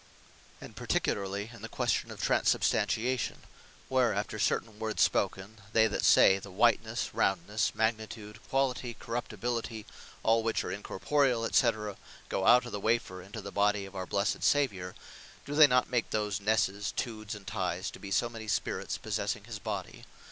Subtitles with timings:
[0.59, 3.43] And particularly, in the question of Transubstantiation;
[3.87, 8.39] where after certain words spoken, they that say, the White nesse, Round nesse, Magni tude,
[8.49, 9.85] Quali ty, Corruptibili ty,
[10.23, 12.01] all which are incorporeall, &c.
[12.29, 14.95] go out of the Wafer, into the Body of our blessed Saviour,
[15.45, 19.43] do they not make those Nesses, Tudes and Ties, to be so many spirits possessing
[19.43, 20.03] his body?